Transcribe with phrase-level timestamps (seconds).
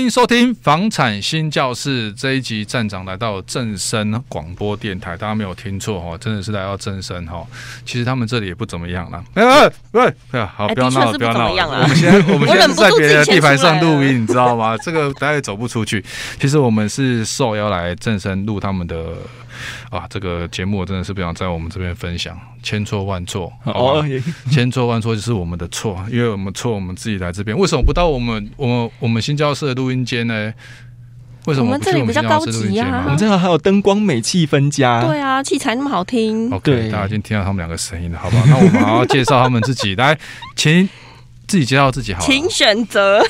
[0.00, 7.46] 欢迎收听房产新教室这一集，站长来到正声广播电台，大家没有听错哦，真的是来到正声哈。
[7.84, 11.82] 其实他们这里也不怎么样了，哎哎哎，好，不要闹了，不要闹了。
[11.82, 14.74] 我们现在 我们现在是在别的地盘上录音， 你知道吗？
[14.78, 16.02] 这个大家也走不出去。
[16.40, 18.96] 其实我们是受邀来正声录他们的。
[19.90, 24.04] 啊，这个节目我真的是不想在我们这边分享，千错万错哦，
[24.50, 30.52] 千错万错就是我们的错，因为我们错，我们自己来这边，为什么不到我们我们我们新教室的录音间呢？
[31.46, 33.02] 为什么我们这里比较高级啊？
[33.06, 36.50] 我们这里还有灯光美、气氛佳，对啊，器材那么好听。
[36.50, 38.42] OK，大家已经听到他们两个声音了，好吧？
[38.46, 40.18] 那我们好好介绍他们自己，来，
[40.54, 40.86] 请
[41.48, 43.24] 自己介绍自己好，好，请选择。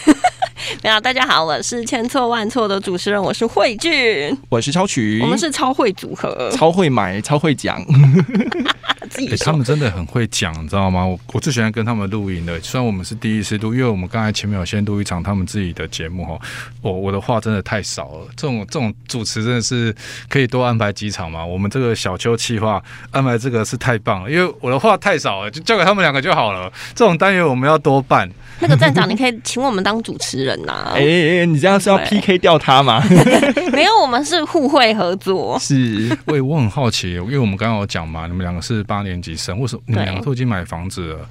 [0.82, 7.84] 没有，大家好，我是千错万错的主持人，我是慧俊，我是超曲，我们是超会组合，超会买，超会讲。
[9.29, 11.05] 欸、他们真的很会讲，你知道吗？
[11.05, 12.58] 我我最喜欢跟他们录音的。
[12.61, 16.39] 虽然我们是第一次录，因为我们刚才前面有先录一场他们自己的节目哈。
[16.83, 19.95] 我我的话真的太少了，这种这种主持真的是
[20.28, 21.45] 可以多安排几场嘛？
[21.45, 26.73] 我们这个小邱企划安排这个是太棒了，因为我的话太少了，就交给他们两个就好了。
[26.95, 28.30] 这种单元我们要多办。
[28.62, 30.92] 那个站长，你可以请我们当主持人呐、啊。
[30.97, 33.02] 哎哎哎，你这样是要 PK 掉他吗？
[33.73, 35.58] 没有，我们是互惠合作。
[35.58, 41.28] 是，喂，我很好奇，因为我们刚刚有讲嘛，你们两个是八年级生，为什么你们两个都已经买房子了？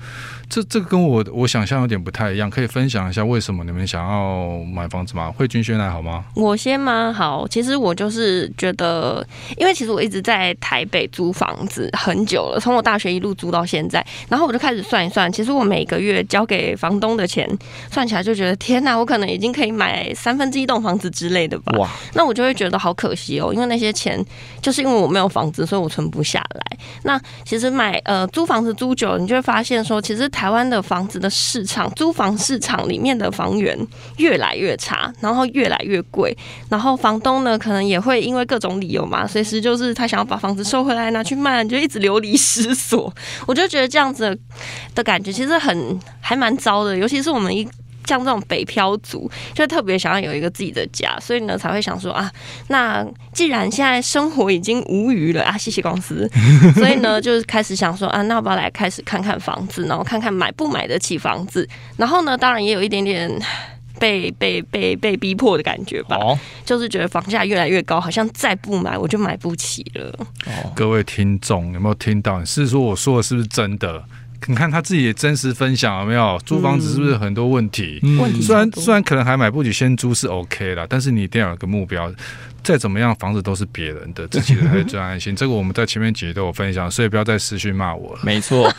[0.50, 5.32] 这这个跟我我想象有点不太一样，可以分享一下为什么你们想要买房子吗？
[5.32, 6.26] 慧君先来好吗？
[6.36, 7.14] 我先吗？
[7.16, 9.24] 好，其实我就是觉得，
[9.58, 17.48] 因为其实我一直在台北租房子很久了，从我大学一路租到现在，然后我就开始算一算，其实我每个月交给房东的钱，
[17.92, 21.78] 算起来就觉得天哪，我可能已经可以买三分之一栋房子之类的吧。
[21.78, 21.88] 哇！
[22.16, 24.20] 那我就会觉得好可惜哦，因为那些钱
[24.64, 26.78] 就是因为我没有房子，所以我存不下来。
[27.04, 30.30] 那其实买呃租房子租久了，你就会发现说，其实。
[30.30, 33.78] 台湾的房子的市场，租房市场里面的房源
[34.18, 36.34] 越来越差，然后越来越贵，
[36.70, 43.14] 然后房东呢，可能也会因为各种理由嘛，随时就是他想要把房子收回来拿去卖，就一直流离失所。
[43.48, 44.40] 我就觉得这样子
[44.96, 47.68] 的，感觉其实很还蛮糟的，尤其是我们一。
[48.10, 52.32] 像这种北漂族，就特别想要有一个自己的家，所以呢才会想说啊，
[52.70, 56.28] 那既然现在生活已经无余了啊，谢谢公司，
[56.74, 63.32] 所以呢就是开始想说啊，那要不要来开始看看房子，然后看看买不买得起房子，然后呢，当然也有一点点
[64.00, 70.12] 被被被被逼迫的感觉吧，哦、就是觉得房价越来越高，好像再不买我就买不起了。
[70.48, 72.44] 哦、各位听众有没有听到？
[72.44, 74.04] 是说我说的是不是真的？
[74.50, 76.42] 你看他自己也真实分享有没有？
[76.44, 78.00] 租房子是不是很多问题？
[78.02, 82.12] 嗯、问题虽然虽然可能还买不起，先租是 OK 啦，但是你一定要有个目标。
[82.64, 85.36] 再怎么样，房子都是别人的，自己的才是最安心。
[85.36, 88.22] 这个我们在前面几集都有分享，所以不要再私讯骂我了。
[88.24, 88.74] 没错。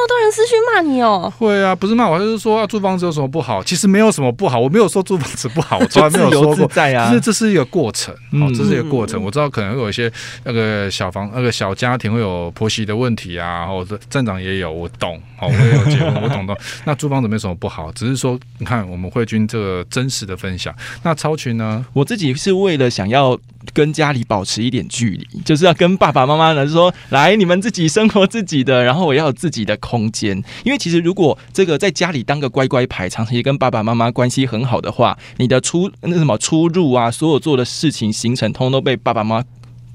[0.00, 1.30] 那么多人私讯骂你哦？
[1.38, 3.62] 会啊，不是骂我，就是说啊租房子有什么不好？
[3.62, 6.66] 其实没有什么不好，我没有说租房子不好，我 从来没有说过。
[6.68, 9.22] 在啊，其实这是一个过程，哦，这是一个过程。
[9.22, 10.10] 我知道可能会有一些
[10.44, 16.56] 那个小房那个小家庭会有婆媳的问题啊，或者站长也有，我懂，哦，我也有结婚，我懂懂。
[16.86, 20.74] 那租房子没什么不好，只是说你看我们慧君这个真实的分享。
[21.02, 21.84] 那超群呢？
[21.92, 23.38] 我自己是为了想要
[23.74, 30.36] 跟家里保持一点距离，就是要跟爸爸妈妈呢说，来你们自己生活自己的，然后我要有自己的空间。
[30.64, 39.44] 因为其实如果这个在家里当个乖乖牌，长期跟爸爸妈妈关系很好的话，你的出那什么出入啊，所有做的事情行程，通通都被爸爸妈妈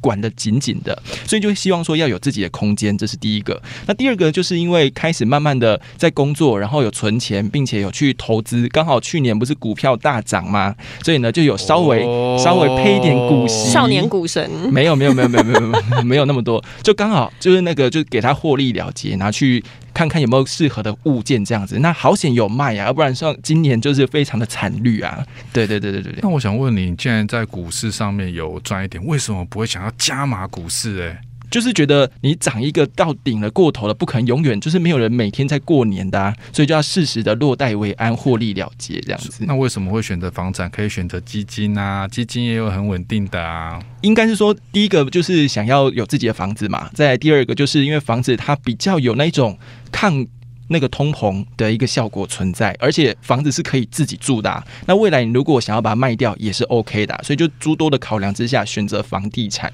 [0.02, 3.60] 管得紧紧的，所以就希望说要有自己的空间，这是第一个。
[3.88, 8.68] 那第二个就是因为开始慢慢的在工作，然后有存钱，并且有去投资。
[8.68, 10.76] 刚好去年不是股票大涨吗？
[11.04, 13.72] 所以呢就有稍微、哦、稍微配一点股息。
[13.72, 19.64] 少年股神没有没有没有没有没有没有没有那么多，就刚好就是那个就给他获利了结，拿去。
[19.96, 21.80] 看看有没有适合的物件，这样子。
[21.80, 25.26] 那好险有卖呀，要不然像今年就是非常的惨绿啊。
[25.54, 26.16] 对对对对对。
[26.22, 31.02] 那我想问你，既然在股市上面有赚一点，为什么不会想要加码股市？
[31.02, 31.22] 哎。
[31.56, 39.46] 就是觉得你涨一个到顶了过头了，不可能永远就是没有人每天在过年的，啊，所以就要适时的落袋为安，获利了结这样子。
[39.48, 40.70] 那为什么会选择房产？
[40.70, 43.82] 可以选择基金啊，基金也有很稳定的啊。
[44.02, 49.58] 应该是说，第一个就是想要有自己的房子嘛，再来第二个就是因为房子它比较有那种
[49.94, 50.28] 抗。
[50.68, 54.66] 那个通膨的一个效果存在，而且房子是可以自己住的啊。
[54.88, 57.22] 那未来你如果想要把它卖掉，也是 OK 的啊。
[57.22, 59.72] 所以就诸多的考量之下，选择房地产。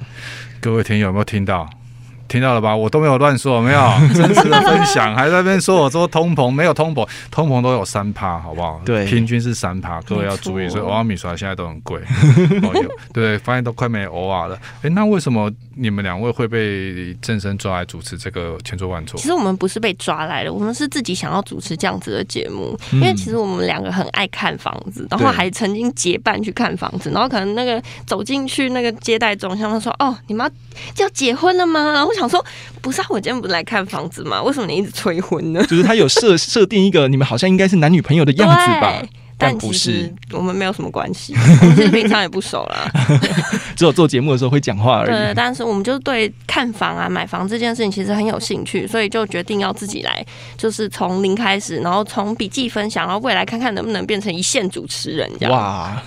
[0.61, 1.67] 各位听友有没有听到？
[2.31, 2.73] 听到了吧？
[2.73, 3.81] 我都没有乱说，没有
[4.15, 8.79] 真实的分享，还在那边说我说通膨没有通膨，通膨都有三趴，好不好？
[8.85, 10.69] 对，平均是三趴，各位要注意。
[10.69, 11.99] 所以欧阿米刷现在都很贵，
[12.63, 14.57] 哦，对，发现都快没欧啊了。
[14.81, 19.17] 哎，那为什么你们两位会被正生抓来主持这个千错万错？
[19.19, 30.49] 其实我们不是被抓来的，我们是自己想要主持这样子的节目，因为其实我们两个很爱看房子，然后还曾经结伴去看房子，然后可能那个走进去那个接待中心，他说：“哦，你们
[30.97, 32.43] 要要结婚了吗？”然后我想说
[32.81, 34.41] ：“不是啊，我今天不是来看房子吗？
[34.43, 39.01] 为什么你一直催婚呢？” 就是他有设设定一个你们好像应该是男女朋友的样子吧。
[39.41, 42.91] 但不是，我们没有什么关系， 我们其实平常也不熟啦
[43.75, 45.09] 只有做节目的时候会讲话而已。
[45.09, 50.23] 对，但是我们就是对看房啊、买房这件事情其实很有兴趣，所以就决定要自己来，
[50.57, 55.51] 就是从零开始，然后从笔记分享，然后未来看看能不能变成一线主持人这样。
[55.51, 56.01] 哇，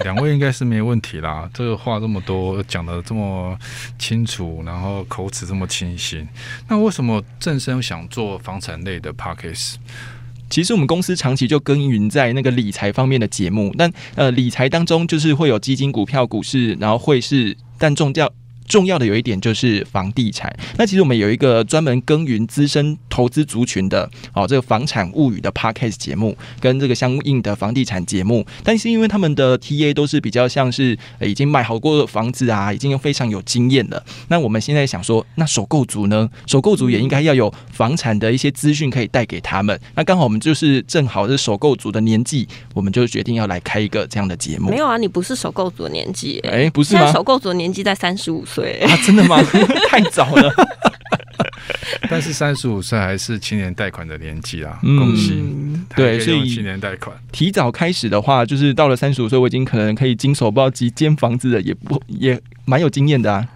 [0.00, 3.56] 两位应该是没问题啦，这个话这么多，讲的这么
[3.98, 6.26] 清楚，然后口齿这么清晰，
[6.68, 9.74] 那为什么正生想做房产类的 Podcast？
[10.50, 18.30] 其实我们公司长期就耕耘在那个理财方面的节目，但呃，理财当中就是会有基金、股票、股市，然后汇市，但重要。
[18.66, 20.54] 重要的有一点就是房地产。
[20.76, 28.46] 那其实我们有一个专门耕耘资深投资族群的哦，这个房产物语的 Podcast 节目，跟这个相应的房地产节目。
[28.62, 34.02] 但是因为他们的 TA 都是比较像是已经买好过的房子啊，已经非常有经验了。
[34.28, 36.28] 那我们现在想说，那首购族呢？
[36.46, 39.78] 首购族也应该要有房产的一些资讯可以带给他们。
[39.94, 44.70] 那刚好我们就是正好是首购族的年纪，我们就决定要来开一个这样的节目。
[44.70, 47.12] 没有啊，你不是首购族的年纪，哎、欸，不是吗？
[47.12, 48.53] 首购族的年纪在三十五岁。
[48.54, 49.42] 对啊，真的吗？
[49.88, 50.52] 太早了。
[52.10, 55.42] 但是三十五岁还是青年贷款的年纪啊，嗯、恭喜！
[55.96, 63.46] 对，所以青年贷款提早开始的话，就是到了三十五岁，我已经可能可以经手不知道几间房子了，也不也蛮有经验的啊。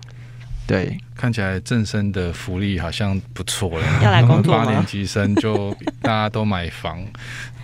[0.67, 3.87] 对，看起来正生的福利好像不错了。
[4.03, 7.03] 要来工作八年级生就 大家都买房，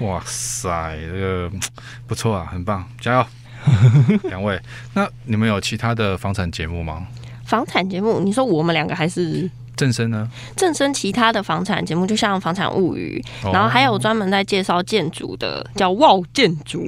[0.00, 1.50] 哇塞，这个
[2.06, 3.26] 不错啊，很棒，加油！
[4.24, 4.60] 两位，
[4.92, 7.06] 那你们有其他的房产节目吗？
[7.46, 10.28] 房产节目，你说我们两个还是正生呢？
[10.56, 16.80] 正生其他的房产节目，就像《房产物语》，然后还有专门在介绍建筑的，叫《望建筑》。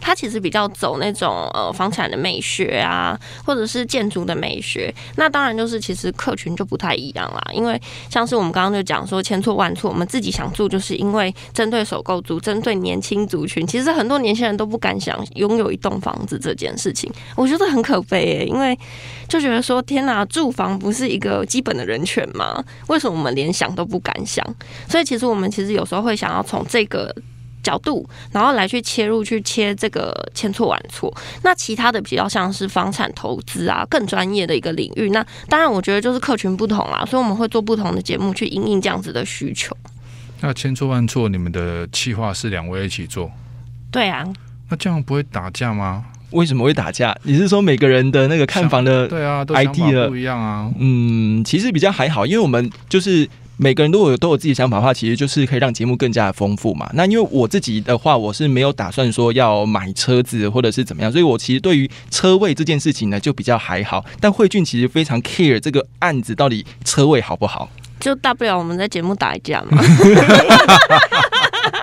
[0.00, 4.92] 它其实比较走那种呃房产的美学啊，或者是建筑的美学。
[5.16, 7.42] 那当然就是其实客群就不太一样啦。
[7.52, 7.80] 因为
[8.10, 17.12] 像是我们刚刚就讲说千错万错，我们自己想住，就是因为针对首购族，针对年轻族群，其实很多年轻人都不敢想拥有一栋房子这件事情。
[17.36, 18.78] 我觉得很可悲欸，因为
[19.28, 22.62] 就觉得说天哪，住房不是一个基本的人权吗？
[22.88, 24.44] 为什么我们连想都不敢想？
[24.88, 27.14] 所以其实我们其实有时候会想要从这个。
[27.62, 31.12] 角度，然后来去切入，去切这个千错万错。
[31.42, 35.10] 那其他的比较像是房产投资啊，更专业的一个领域。
[35.10, 39.76] 那当然，我觉得就是客群不同啦，所以我们会做不同的节目去应应这样子的需求。
[40.40, 43.30] 那千错万错，你们的企划是两位一起做？
[43.90, 44.26] 对啊。
[44.68, 46.04] 那这样不会打架吗？
[46.30, 47.16] 为什么会打架？
[47.22, 50.70] 你是说每个人的那个看房的对啊，都想法不一样啊？
[50.78, 53.28] 嗯，其实比较还好，因为我们就是。
[53.62, 56.90] 每个人都有都有自己想法的话，其实就是可以让节目更加的丰富嘛。
[56.94, 64.04] 那因为我自己的话，我是没有打算说要买车子或者是怎么样，所以我其实对于车位这件事情呢，就比较还好。
[64.18, 67.70] 但慧俊其实非常 care 这个案子到底车位好不好，
[68.00, 69.80] 就大不了我们在节目打一架嘛。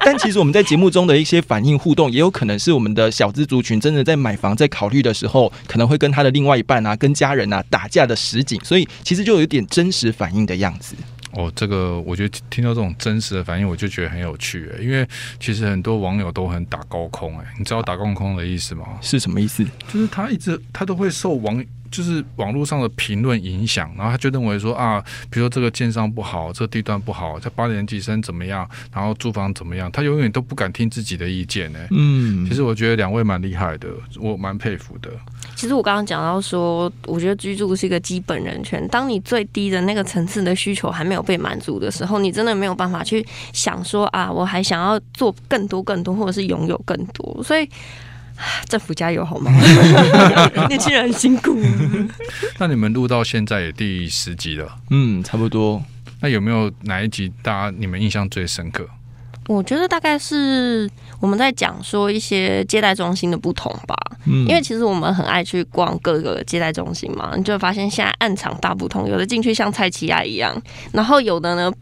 [0.03, 10.93] 但其实我们在节目中的一些反应互动，也有可能是我们的小资族群真的在买房在考虑的时候，可能会跟他的另外一半啊、跟家人啊打架的实景，所以其实就有点真实反应的样子。
[11.31, 15.07] 哦，这个我觉得听到这种真实的反应，我就觉得很有趣诶，因为
[15.39, 18.85] 其实很多网友都很打高空哎，你知道打高空的意思吗？
[19.01, 19.63] 是什么意思？
[19.91, 21.63] 就是他一直他都会受网。
[21.91, 31.79] 就是网络上的评论影响，然后他就认为说啊，比如说这个建商不好，这个地段不好，这八年级生怎么样，然后住房怎么样，他永远都不敢听自己的意见呢。
[31.89, 35.09] 嗯，其实我觉得两位蛮厉害的，我蛮佩服的。
[35.59, 47.69] 其实我刚刚讲到说，我觉得居住是一个基本人权，当你最低的那个层次的需求还没有被满足的时候，你真的没有办法去想说啊，我还想要做更多更多，或者是拥有更多，所以。
[48.69, 49.51] 政府加油好吗？
[50.69, 51.59] 年轻人很辛苦。
[52.57, 55.83] 那你们录到现在也 第十集了，嗯，差不多。
[56.21, 58.87] 那有没有哪一集大家你们印象最深刻？
[59.49, 60.87] 我觉得大概是
[61.19, 63.95] 我们在讲说一些接待中心的不同吧。
[64.27, 70.55] 嗯，因为其实我们很爱去逛各个接待中心嘛，你就会发现现在暗场大不同，有的进去像菜奇亚一样，
[70.93, 71.73] 然后有的呢。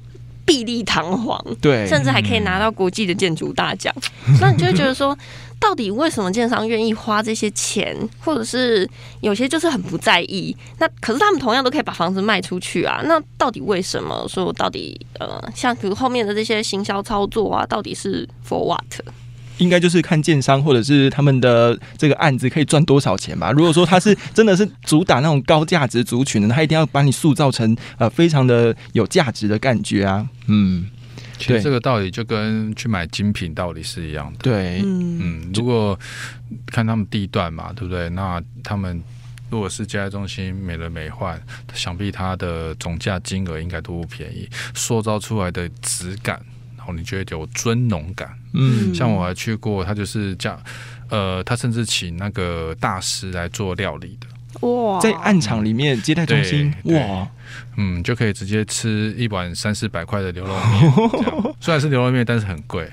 [0.48, 3.94] 碧丽堂皇，对，甚至还可以拿到国际的建筑大奖。
[4.40, 5.16] 那你就会觉得说，
[5.60, 8.90] 到底为什么建商愿意花这些钱，或者是
[9.20, 10.56] 有些就是很不在意？
[10.80, 13.02] 那可是他们同样都可以把房子卖出去啊。
[13.04, 18.82] 那到底为什么说到底呃，像比如后面的这些行销操作啊，到底是 for what？
[19.58, 23.52] 应该就是看建商或者是他们的这个案子可以赚多少钱吧。
[23.52, 30.28] 如果说他是真的是主打那种高价值族群的，他一定要把你塑造成呃非常的有价值的感觉啊。
[30.48, 30.88] 嗯，
[31.38, 34.40] 其实这个道理就跟去买精品道理是一样的。
[34.40, 35.98] 对，嗯，如果
[36.68, 38.10] 看他们地段嘛，对不对？
[38.10, 39.02] 那他们
[39.50, 41.40] 如果是接待中心美轮美奂，
[41.74, 46.40] 想必它的总价金额应该都不便宜，塑造出来的质感。
[46.96, 50.62] 你觉得有尊农感，嗯，像我还去过，他就是这样，
[51.10, 57.28] 呃，他甚至请那个大师来做料理的，哇，在暗场里面接待中心，哇，
[57.76, 62.90] 嗯，就可以直接吃一碗三四百块的牛肉面， 虽然是牛肉面，但是很贵，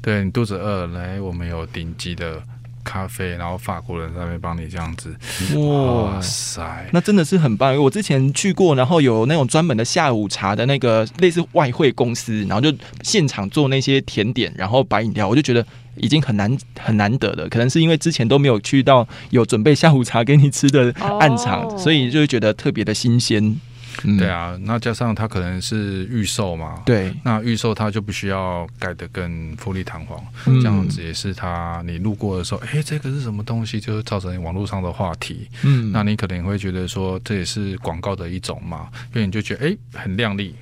[0.00, 2.42] 对，你肚子饿，来，我们有顶级的。
[2.84, 5.16] 咖啡，然后法国人在那边帮你这样子，
[5.56, 7.76] 哇塞，那真的是很棒。
[7.76, 15.64] 我之前去过，然后有那种专门的下午茶的那个类似外汇公司，然后就现场做那些甜点，然后摆饮料，我就觉得
[15.96, 17.48] 已经很难很难得了。
[17.48, 23.60] 可能是因为之前都没有去到有准备下午茶给你吃的暗场，哦、所以就会觉得特别的新鲜。
[24.04, 35.48] 嗯、对啊，那加上它可能是预售嘛，对，那预售它就不需要盖得更富丽堂皇，这样子也是它你路过的时候，哎，这个是什么东西，就造成网络上的话题。
[35.62, 40.54] 嗯，那你可能会觉得说这也是广告的一种嘛，因为你就觉得哎，很亮丽，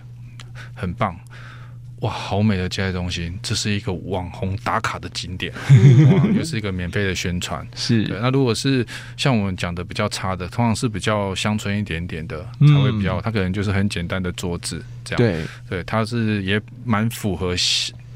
[0.75, 1.17] 很棒。
[2.01, 5.53] 哇，好美的接待中心，这是一个网红打卡的景点，
[6.13, 7.67] 哇，又是一个免费的宣传。
[7.75, 15.19] 是，那如果是像我们讲的比较差的，通常是比较乡村一点点的，才会比较，它可能就是很简单的桌子这样。
[15.19, 17.55] 对，对，它是也蛮符合，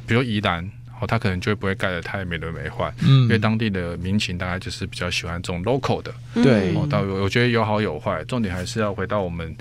[0.06, 0.70] 比如宜兰。
[1.04, 9.54] 哦，他可能就不会盖得太美轮美奂，嗯，因为当地的民情大概就是比较喜欢这种 local 的，对，哦，到我觉得有好有坏，重点还是要回到我们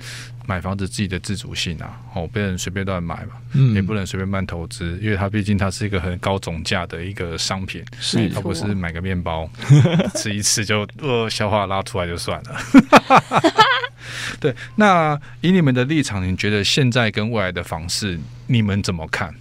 [0.46, 9.48] 买房子自己的自主性啊，哦，不能随便乱买嘛，嗯，也不能随便乱投资，因为它毕竟它是一个很高总价的一个商品，是，它不是买个面包
[10.14, 12.56] 吃一次就呃消化拉出来就算了，
[14.40, 19.34] 对，那以你们的立场，你觉得现在跟未来的房市，你们怎么看？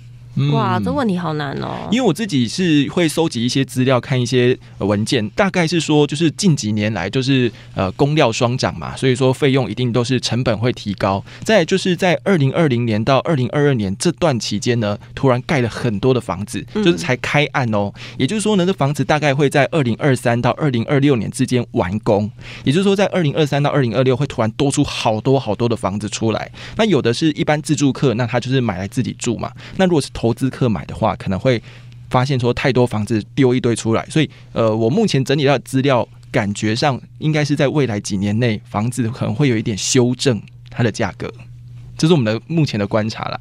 [0.51, 1.87] 哇，这问题好难哦！
[1.91, 11.23] 因为我自己是会收集一些资料，看一些文件，大概是说，就是近几年来，就是呃，工料双涨嘛，所以说费用一定都是成本会提高。
[11.43, 17.93] 再就是在二零二零年到二零二二年这段期间呢，突然盖了很多的房子，就是才开案哦。
[18.17, 22.29] 也就是说呢，这房子大概会在二零二三到二零二六年之间完工。
[22.63, 26.51] 也就是说，在二零二三到二零二六会突然多出好多好多的房子出来。
[26.75, 29.51] 那有的是一般自住客，那他就是买来自己住嘛。
[29.77, 31.61] 那如果是投投资客买的话，可能会
[32.09, 41.29] 发现说太多房子丢一堆出来，所以呃，我目前整理到的资料，感觉上应该是在未来几年内，房子可能会有一点修正它的价格，
[41.97, 43.37] 这是我们的目前的观察啦。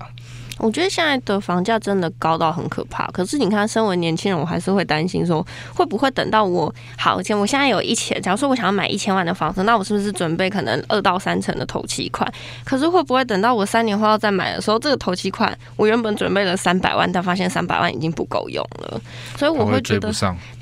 [0.63, 3.05] 我觉得现在的房价真的高到很可怕。
[3.09, 12.33] 可是你看，身为年轻人，我还是会担心说，会不会等到我好钱，我现在有一千，假如说我想要买一千万的房子，那我是不是准备可能二到三成的头期款？
[12.65, 19.01] 可是会不会等到我三年后要再买的时候，这个头期款我原本准备了三百万，但发现三百万已经不够用了，
[19.37, 20.13] 所以我会觉得，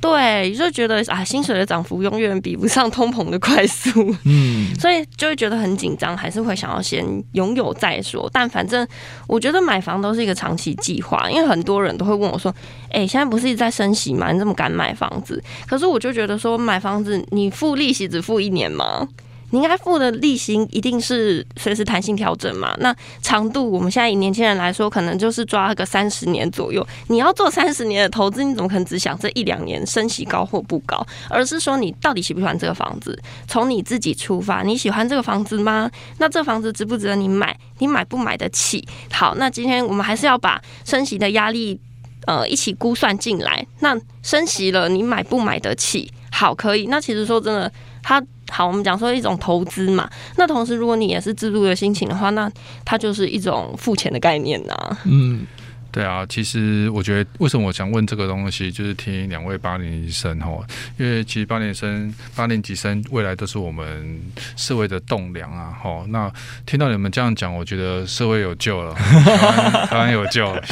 [0.00, 8.26] 对，就觉得啊，薪水的涨幅永远比不上通膨的快速，嗯， 所以就会觉得很紧张，还是会想要先拥有再说。
[8.32, 8.88] 但反正
[9.26, 9.89] 我觉得买房。
[9.90, 12.54] 房都是一个长期计划，因为很多人都会问我说
[12.90, 14.32] ：“哎、现在不是一直在升息吗？
[14.32, 19.06] 你这么敢买房子？”可是我就觉得说，买房子你付利息只付一年吗？
[19.50, 22.74] 你应该付的利息一定是随时弹性调整嘛？
[22.78, 26.86] 那长度，我们现在以年轻人来说，可能就是抓个三十年左右。
[27.08, 31.04] 你要做三十年的投资，你怎么可能只想这一两年升息高或不高？
[31.28, 33.18] 而是说你到底喜不喜欢这个房子？
[33.48, 35.90] 从你自己出发，你喜欢这个房子吗？
[36.18, 37.58] 那这房子值不值得你买？
[37.78, 38.86] 你买不买得起？
[39.12, 41.80] 好，那今天我们还是要把升息的压力
[42.26, 43.66] 呃一起估算进来。
[43.80, 46.12] 那升息了，你买不买得起？
[46.30, 46.86] 好，可以。
[46.86, 48.24] 那其实说真的，它。
[48.50, 52.50] 好，我们讲说一种投资嘛，那同时如果你也是自助的心情的话，那
[52.84, 55.46] 它就是一种付钱的概念呐、嗯，
[55.92, 60.50] 对啊，其实我觉得为什么我想问这个东西，就是听两位八年级生哈，
[60.98, 64.20] 因为其实八年生、八年级生未来都是我们
[64.56, 65.70] 社会的栋梁啊。
[65.82, 66.32] 哈，那
[66.64, 68.94] 听到你们这样讲，我觉得社会有救了，
[69.90, 70.62] 台湾有救了。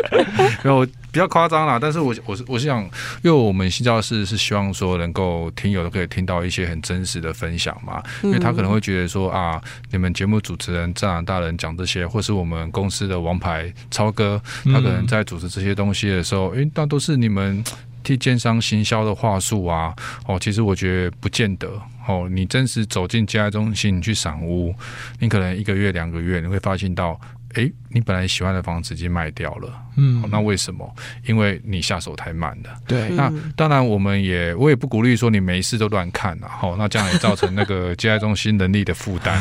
[0.62, 1.78] 然后比较夸张啦。
[1.80, 2.82] 但是我我是我是想，
[3.22, 9.60] 因为我们新教室是希望说能够听友都可以听到一些很真实的分享嘛，因为他可能会觉得说啊，
[9.90, 17.62] 你们节目主持人站长大人讲这些，或是我们公司的王牌超哥，他可能在组织这些东西的时候，诶，那都是你们。
[18.04, 19.94] 替奸商行销的话术啊，
[20.26, 21.68] 哦，其实我觉得不见得
[22.08, 22.28] 哦。
[22.28, 24.74] 你真实走进接待中心，你去赏屋，
[25.20, 27.16] 你可能一个月、两个月，你会发现到，
[27.54, 29.72] 哎，你本来喜欢的房子已经卖掉了。
[29.96, 30.94] 嗯，那为什么？
[31.26, 32.70] 因为你下手太慢了。
[32.86, 36.48] 对，那当然，我们也我也不鼓励说你没事都乱看了。
[36.48, 39.38] 好，那这样也造成那个 接待中心能力的负担。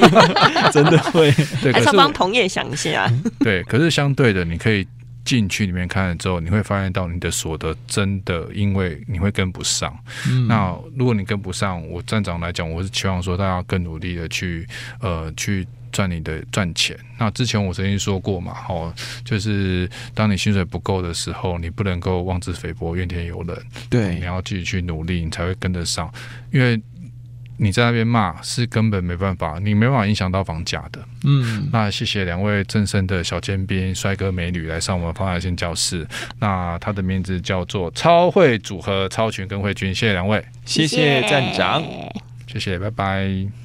[0.72, 1.30] 真的会。
[1.62, 3.10] 对，还是要帮同业想一下。
[3.40, 4.86] 对，可是相对的，你可以。
[5.24, 9.98] 进去里面看了之后，你会发现到你的所得真的，因为你会跟不上。
[10.28, 14.68] 嗯、那如果你跟不上，我站长来讲，我是期望说大家更努力的去
[15.00, 16.94] 呃去赚你的赚钱。
[17.18, 18.92] 那之前我曾经说过嘛，哦，
[19.24, 23.56] 就是当你薪水不够的时候，你不能够妄自菲薄、怨天尤人。
[23.88, 26.12] 对，你要继续去努力，你才会跟得上，
[26.52, 26.78] 因为。
[27.56, 30.98] 你在那边骂是根本没办法，你没办法影响到房价的。
[31.22, 36.04] 嗯，那谢谢两位正身的小尖兵、帅哥美女来上我们方海线教室。
[36.40, 41.80] 那他的名字叫做超会组合超群跟慧君，谢谢两位，谢谢站长，
[42.48, 43.63] 谢谢，拜拜。